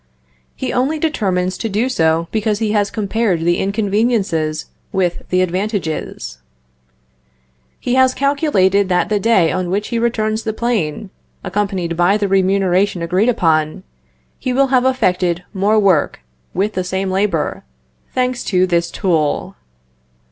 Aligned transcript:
He 0.55 0.73
only 0.73 0.97
determines 0.97 1.59
to 1.59 1.69
do 1.69 1.87
so 1.87 2.27
because 2.31 2.57
he 2.57 2.71
has 2.71 2.89
compared 2.89 3.41
the 3.41 3.57
inconveniences 3.59 4.65
with 4.91 5.21
the 5.29 5.43
advantages. 5.43 6.39
He 7.79 7.93
has 7.93 8.15
calculated 8.15 8.89
that 8.89 9.09
the 9.09 9.19
day 9.19 9.51
on 9.51 9.69
which 9.69 9.89
he 9.89 9.99
returns 9.99 10.41
the 10.41 10.53
plane, 10.53 11.11
accompanied 11.43 11.95
by 11.95 12.17
the 12.17 12.27
remuneration 12.27 13.03
agreed 13.03 13.29
upon, 13.29 13.83
he 14.39 14.51
will 14.51 14.69
have 14.69 14.85
effected 14.85 15.43
more 15.53 15.77
work, 15.77 16.21
with 16.55 16.73
the 16.73 16.83
same 16.83 17.11
labor, 17.11 17.63
thanks 18.11 18.43
to 18.45 18.65
this 18.65 18.89
tool. 18.89 19.55